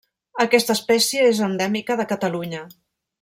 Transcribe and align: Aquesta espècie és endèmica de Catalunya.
Aquesta 0.43 0.75
espècie 0.79 1.27
és 1.33 1.41
endèmica 1.49 1.99
de 2.01 2.07
Catalunya. 2.15 2.63